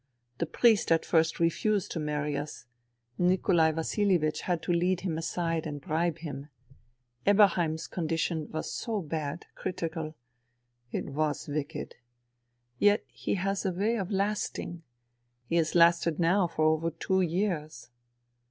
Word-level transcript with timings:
The 0.39 0.47
priest 0.47 0.91
at 0.91 1.05
first 1.05 1.39
refused 1.39 1.91
to 1.91 1.99
marry 1.99 2.35
us. 2.35 2.65
Nikolai 3.19 3.69
Vasilievich 3.71 4.41
had 4.41 4.63
to 4.63 4.73
lead 4.73 5.01
him 5.01 5.15
aside 5.15 5.67
and 5.67 5.79
bribe 5.79 6.17
him. 6.17 6.49
Eberheim's 7.27 7.85
con 7.85 8.07
dition 8.07 8.49
was 8.49 8.71
so 8.73 9.03
bad... 9.03 9.45
critical. 9.53 10.15
It 10.91 11.05
was 11.11 11.47
wicked.... 11.47 11.93
Yet 12.79 13.03
he 13.09 13.35
has 13.35 13.63
a 13.63 13.71
way 13.71 13.95
of 13.97 14.09
lasting. 14.09 14.81
He 15.45 15.57
has 15.57 15.75
lasted 15.75 16.17
now 16.17 16.47
for 16.47 16.65
over 16.65 16.89
two 16.89 17.21
years. 17.21 17.91